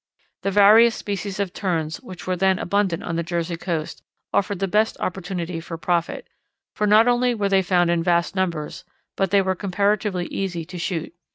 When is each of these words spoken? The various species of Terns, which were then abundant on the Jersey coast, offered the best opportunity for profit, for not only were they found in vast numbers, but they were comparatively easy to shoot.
The 0.41 0.49
various 0.49 0.95
species 0.95 1.39
of 1.39 1.53
Terns, 1.53 1.97
which 2.01 2.25
were 2.25 2.35
then 2.35 2.57
abundant 2.57 3.03
on 3.03 3.17
the 3.17 3.21
Jersey 3.21 3.55
coast, 3.55 4.01
offered 4.33 4.57
the 4.57 4.67
best 4.67 4.97
opportunity 4.99 5.59
for 5.59 5.77
profit, 5.77 6.27
for 6.75 6.87
not 6.87 7.07
only 7.07 7.35
were 7.35 7.49
they 7.49 7.61
found 7.61 7.91
in 7.91 8.01
vast 8.01 8.35
numbers, 8.35 8.83
but 9.15 9.29
they 9.29 9.43
were 9.43 9.53
comparatively 9.53 10.25
easy 10.31 10.65
to 10.65 10.79
shoot. 10.79 11.13